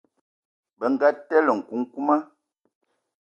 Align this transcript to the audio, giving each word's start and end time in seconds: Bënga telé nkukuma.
Bënga 0.79 1.09
telé 1.27 1.53
nkukuma. 1.59 2.15